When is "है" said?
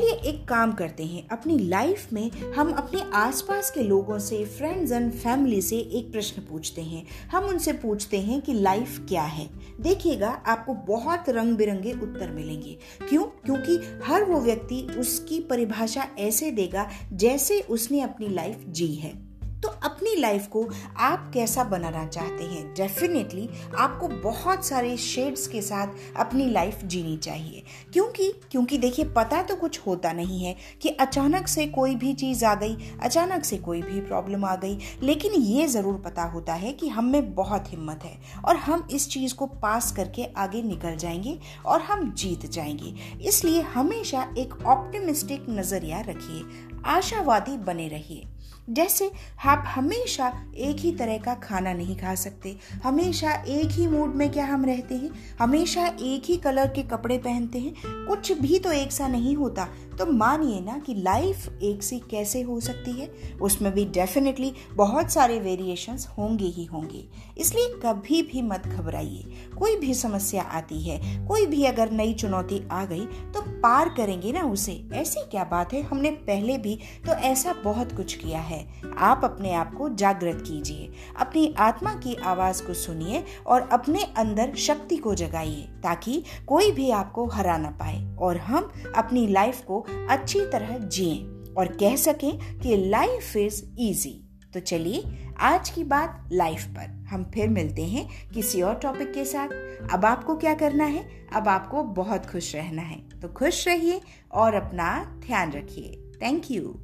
9.22-9.50, 18.94-19.31, 30.44-30.56, 36.54-36.72, 38.04-38.18, 62.92-63.10, 70.82-71.26, 75.72-75.82, 78.40-78.68, 100.84-101.26, 102.82-103.20